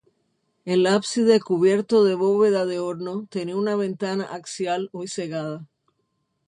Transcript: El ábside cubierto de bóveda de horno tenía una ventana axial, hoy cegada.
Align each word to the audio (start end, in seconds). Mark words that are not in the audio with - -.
El 0.65 0.87
ábside 0.87 1.39
cubierto 1.39 2.03
de 2.03 2.15
bóveda 2.15 2.65
de 2.65 2.79
horno 2.79 3.27
tenía 3.29 3.55
una 3.55 3.75
ventana 3.75 4.23
axial, 4.25 4.89
hoy 4.93 5.07
cegada. 5.07 5.67